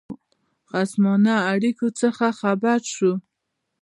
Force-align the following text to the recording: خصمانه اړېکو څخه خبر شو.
خصمانه 0.69 1.33
اړېکو 1.51 1.87
څخه 2.01 2.25
خبر 2.39 2.79
شو. 2.93 3.13